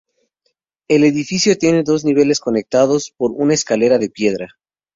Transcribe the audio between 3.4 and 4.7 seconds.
escalera de piedra.